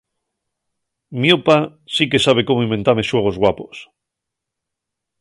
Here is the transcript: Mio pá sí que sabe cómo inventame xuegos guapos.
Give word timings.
Mio 1.21 1.37
pá 1.45 1.57
sí 1.95 2.03
que 2.11 2.23
sabe 2.25 2.41
cómo 2.47 2.65
inventame 2.67 3.07
xuegos 3.09 3.39
guapos. 3.41 3.75